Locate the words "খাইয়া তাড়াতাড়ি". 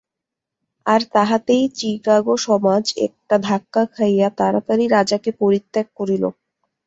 3.93-4.85